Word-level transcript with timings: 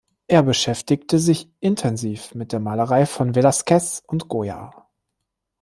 Er 0.25 0.41
beschäftigte 0.41 1.19
sich 1.19 1.47
intensiv 1.59 2.33
mit 2.33 2.53
der 2.53 2.59
Malerei 2.59 3.05
von 3.05 3.35
Velazquez 3.35 4.01
und 4.07 4.29
Goya. 4.29 4.87